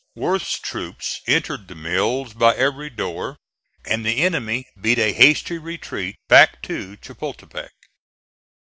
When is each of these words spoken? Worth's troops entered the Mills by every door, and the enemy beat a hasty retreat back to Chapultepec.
Worth's 0.15 0.57
troops 0.59 1.21
entered 1.27 1.67
the 1.67 1.75
Mills 1.75 2.33
by 2.33 2.55
every 2.55 2.89
door, 2.89 3.37
and 3.85 4.03
the 4.03 4.23
enemy 4.23 4.65
beat 4.81 4.97
a 4.97 5.13
hasty 5.13 5.59
retreat 5.59 6.15
back 6.27 6.59
to 6.63 6.97
Chapultepec. 6.97 7.69